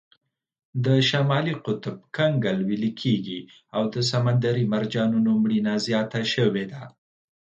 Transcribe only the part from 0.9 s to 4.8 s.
شمالي قطب کنګل ویلې کیږي او د سمندري